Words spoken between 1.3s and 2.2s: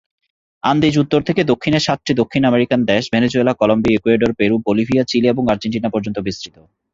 দক্ষিণে সাতটি